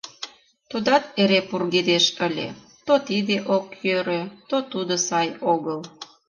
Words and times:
Тудат 0.69 1.03
эре 1.21 1.39
пургедеш 1.49 2.05
ыле: 2.27 2.47
то 2.85 2.93
тиде 3.07 3.35
ок 3.55 3.65
йӧрӧ, 3.85 4.21
то 4.49 4.57
тудо 4.71 4.95
сай 5.07 5.29
огыл... 5.53 5.79